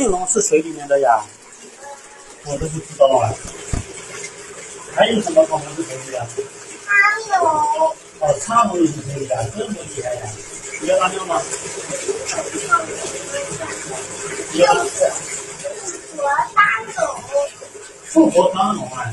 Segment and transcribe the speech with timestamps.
[0.00, 1.22] 颈龙是水里面的呀？
[2.46, 3.28] 我都不知道啊。
[4.96, 6.26] 还有什么恐龙是水里的？
[6.86, 6.96] 还
[7.36, 10.22] 有哦，苍龙也是水里的，这么厉害呀！
[10.80, 11.42] 你要它喵吗？
[14.52, 14.80] 你要它
[16.16, 16.22] 我
[16.54, 17.22] 大龙，
[18.06, 19.04] 复活大龙啊？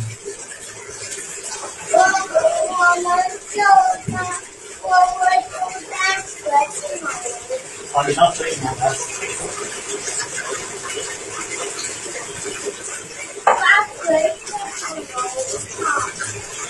[1.91, 3.05] 我我们
[3.51, 3.59] 就
[4.09, 4.15] 在
[4.83, 5.51] 我我就
[5.89, 5.93] 在
[6.23, 6.47] 河
[6.79, 7.99] 里头。
[7.99, 8.95] 啊，你到水里面的。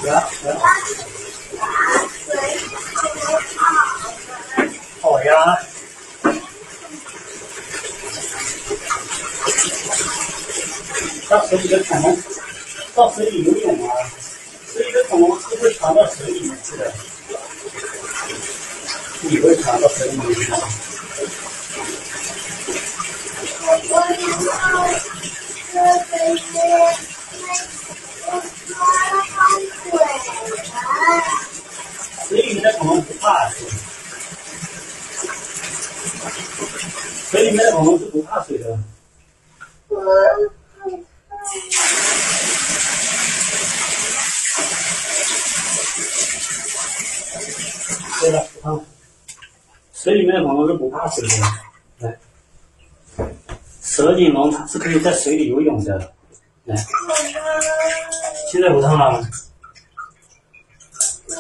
[0.10, 0.30] 好。
[5.02, 5.58] 好呀。
[11.30, 12.18] 到水里的恐龙，
[12.96, 13.92] 到水里游泳啊！
[14.72, 16.94] 水里的恐龙是会藏到水里面去的，
[19.24, 20.58] 你会藏到水里面去吗？
[37.78, 38.76] 恐龙是不怕水的。
[48.20, 48.74] 对了，啊，
[49.94, 51.36] 水里面的恐龙是不怕水的。
[52.00, 52.18] 来，
[53.84, 56.16] 蛇颈龙它是可以在水里游泳的。
[56.64, 56.76] 来，
[58.52, 59.22] 现在不烫了，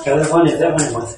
[0.05, 1.17] 再放点，再放点水。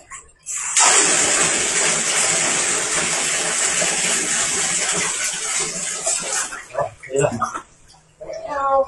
[6.72, 8.86] 好，可以要我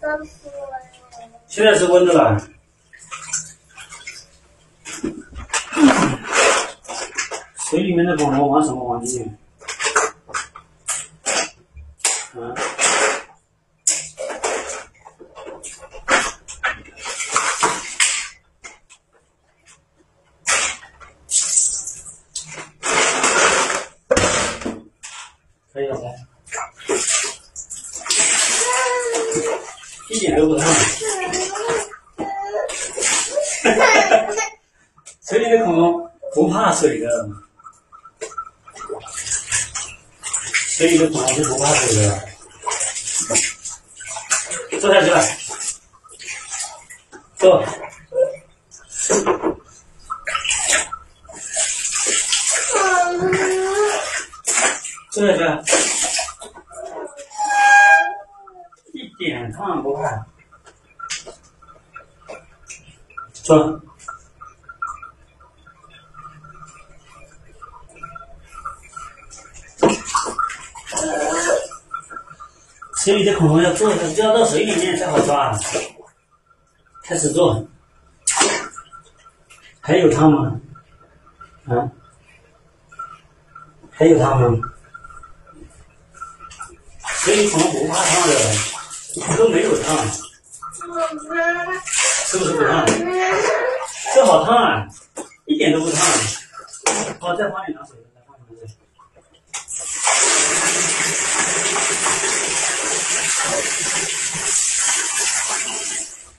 [0.00, 0.50] 的水。
[1.46, 2.40] 现在是温的了。
[7.70, 9.22] 水里面的恐龙玩什么玩具？
[12.34, 12.54] 啊？
[25.72, 26.10] 可以了吗？
[30.08, 30.66] 一点都不烫。
[35.30, 37.28] 水里的恐龙不怕水的，
[40.42, 42.28] 水里的恐龙是不怕水的。
[44.80, 45.22] 坐下去吧，
[47.38, 47.64] 坐。
[55.12, 55.76] 坐下去，
[58.94, 60.26] 一点烫不怕。
[63.32, 63.80] 坐。
[73.02, 75.58] 水里的恐龙要做，就要到水里面才好抓。
[77.02, 77.66] 开始做，
[79.80, 80.60] 还有汤吗？
[81.64, 81.90] 啊？
[83.90, 84.58] 还有汤吗？
[87.20, 88.34] 水里恐龙不怕烫的，
[89.38, 89.96] 都没有烫，
[92.26, 92.86] 是不是不烫？
[94.14, 94.86] 这好烫啊，
[95.46, 96.06] 一点都不烫。
[97.18, 97.96] 好，再放点凉水。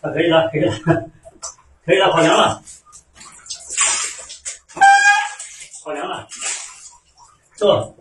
[0.01, 0.73] 啊，可以了，可以了，
[1.85, 2.63] 可以了，好凉了，
[5.84, 6.28] 好凉了，
[7.56, 7.95] 坐。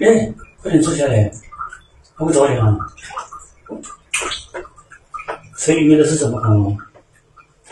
[0.00, 1.30] 哎，快点坐下来，
[2.16, 2.76] 还不着凉啊？
[5.56, 6.76] 水里面的是什么恐龙？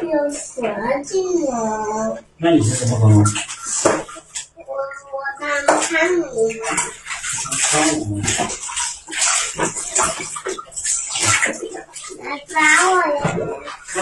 [0.01, 0.63] 有蛇
[1.05, 3.25] 颈龙，那你是什么恐龙？
[4.55, 5.51] 我我当
[5.81, 6.31] 苍蝇，
[7.59, 8.23] 苍龙。
[12.21, 12.55] 来抓
[12.91, 13.21] 我呀！
[13.89, 13.99] 苍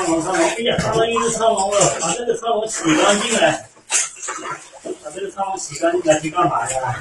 [0.58, 3.60] 哎呀，苍龙一只苍龙了，把这个苍龙洗干净了，
[5.04, 7.00] 把这个苍龙洗干净了，去干嘛呀？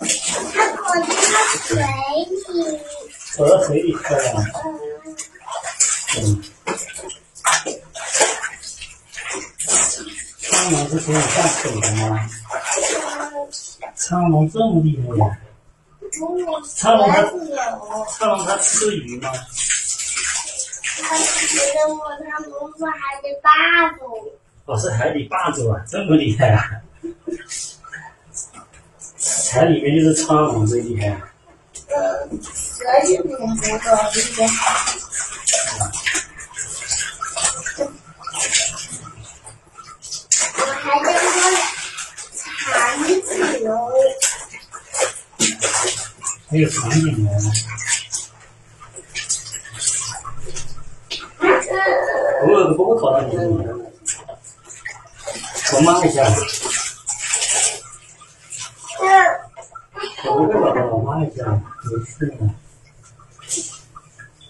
[0.00, 1.76] 它躲在水
[2.26, 2.80] 里，
[3.36, 4.44] 躲到水里去了。
[6.18, 6.42] 嗯，
[10.42, 12.28] 苍龙是可以下水的吗？
[13.94, 15.38] 苍龙这么厉害呀？
[16.66, 17.22] 苍龙它，
[18.08, 19.30] 苍龙它吃鱼吗？
[21.08, 22.00] 它觉得我
[22.30, 23.48] 他不是海的霸
[23.96, 24.00] 主，
[24.66, 26.70] 哦，是海底霸主啊，这么厉害啊！
[29.50, 31.06] 海里面就是苍龙最厉害。
[31.88, 33.68] 嗯，蛇颈龙不够
[34.12, 34.46] 厉害。
[40.54, 41.40] 我还见过
[42.36, 43.68] 长长颈龙，
[46.50, 47.28] 还有长颈龙，
[52.68, 53.34] 我不会考到你，
[55.74, 56.22] 我妈一下，
[60.26, 61.44] 我不会考到，我妈一下，
[61.84, 62.50] 没事的，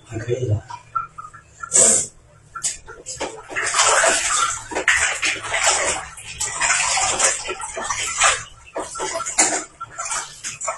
[0.09, 0.61] 还可以的。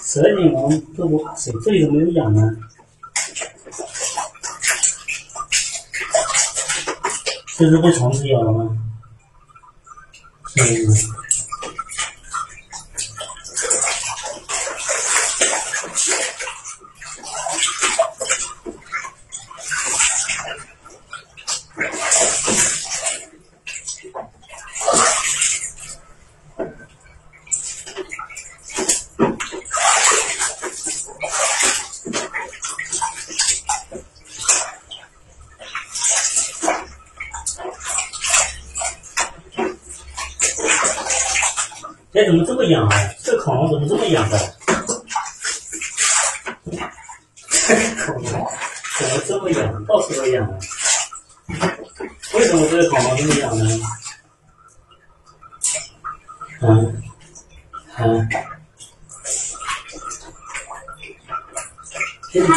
[0.03, 2.55] 蛇颈龙都不怕水，这里怎么有养呢？
[7.61, 8.75] 这是不重复了吗？
[10.55, 10.63] 是
[42.25, 42.95] 怎么这么痒啊？
[43.23, 44.37] 这恐龙怎么这么痒的？
[48.05, 48.47] 恐龙
[48.97, 49.85] 怎么这么痒？
[49.85, 50.59] 到处都痒啊！
[52.33, 53.63] 为什么这个恐龙这么痒呢？
[56.61, 57.01] 嗯
[57.97, 58.29] 嗯，
[62.31, 62.55] 这怎么？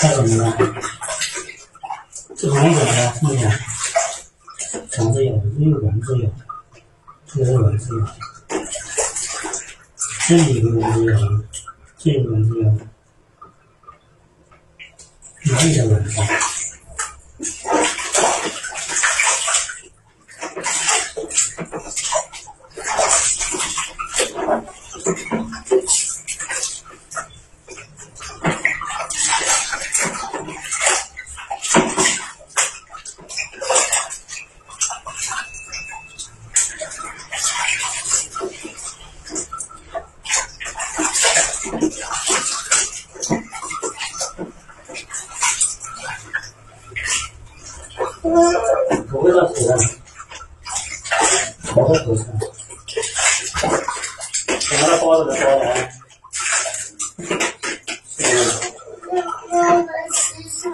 [0.00, 0.44] 它怎么了？
[2.36, 3.14] 这恐龙怎么了？
[3.20, 3.52] 这么痒？
[4.90, 6.34] 虫子咬的，没有蚊子咬的。
[7.26, 8.10] 这是蚊子咬的，
[10.30, 11.44] 这里有个蚊子咬的，
[11.98, 12.86] 这有蚊子咬的，
[15.42, 16.22] 哪里的蚊子？
[48.22, 49.78] 嗯，不会到头上，
[51.98, 52.24] 头在头上，
[53.60, 55.90] 把它包着的包来，
[59.50, 60.70] 是那个是什么？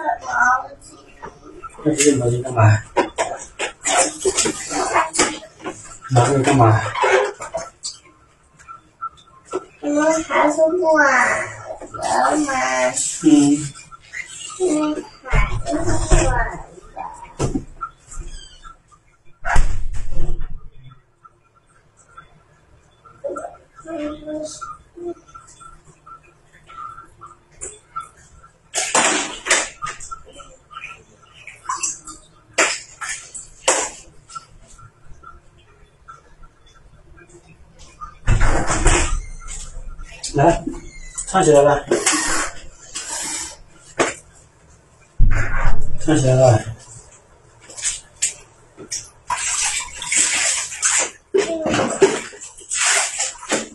[1.83, 2.61] 那这个毛巾干嘛？
[6.11, 6.81] 拿这个干嘛？
[9.81, 10.95] 我们还是管
[11.91, 12.51] 的嘛，
[13.23, 13.25] 嗯，
[14.59, 15.03] 嗯，
[15.63, 15.77] 还是
[16.25, 16.57] 管的。
[23.89, 24.26] 嗯
[40.35, 40.63] 来，
[41.27, 41.83] 唱起来吧，
[45.99, 46.59] 唱起来吧。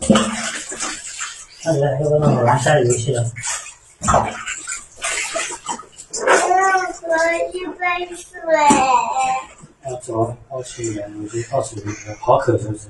[0.01, 0.42] 唱
[1.71, 3.23] 起来，要不然我玩下一个游戏了。
[4.01, 4.11] 那
[6.91, 7.07] 喝
[7.53, 7.81] 一杯
[8.15, 8.27] 水。
[9.85, 11.83] 要走，抱起来，我就抱起来，
[12.19, 12.87] 好渴是不是？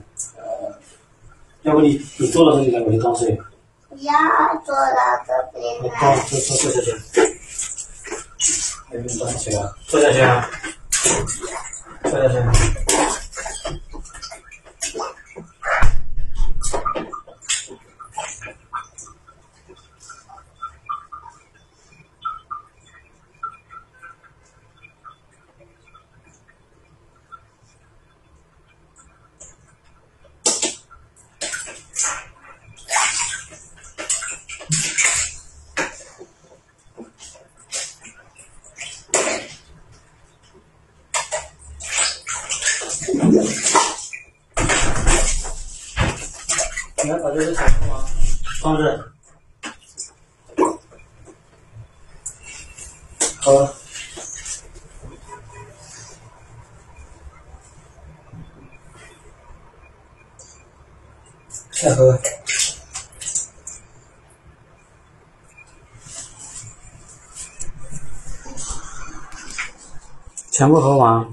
[1.63, 3.39] 要不你你坐到这里来，我就倒水。
[3.89, 4.13] 不要
[4.65, 5.99] 坐到这边来。
[6.01, 6.91] 抱坐坐坐下去。
[8.91, 9.73] 哎，你坐下去啊！
[9.87, 10.49] 坐下去啊！
[12.03, 12.82] 坐下去。
[47.03, 48.05] 你要把这个小空吗？
[48.61, 49.11] 放这。
[53.41, 53.75] 好了。
[61.71, 62.17] 再喝。
[70.51, 71.27] 全部喝完。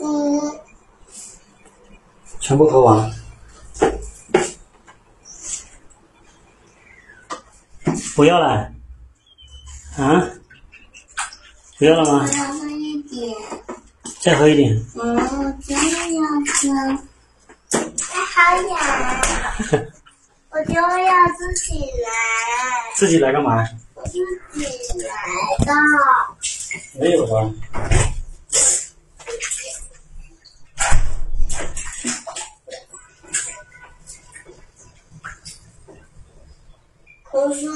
[0.00, 0.60] 嗯，
[2.40, 3.12] 全部喝完
[8.14, 8.70] 不要了？
[9.96, 10.30] 啊？
[11.78, 12.24] 不要了吗？
[12.24, 13.34] 我要喝一点。
[14.20, 14.72] 再喝一点。
[14.94, 16.54] 嗯，我真的要喝。
[18.34, 18.36] 好
[18.68, 18.72] 痒，
[20.50, 22.08] 我就要自己来，
[22.94, 23.64] 自己来干嘛？
[24.04, 24.20] 自己
[25.02, 25.14] 来
[25.66, 25.72] 的。
[27.00, 27.50] 没有吧？
[37.34, 37.68] 我说